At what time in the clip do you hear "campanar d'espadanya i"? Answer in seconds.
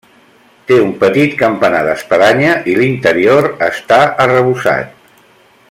1.41-2.77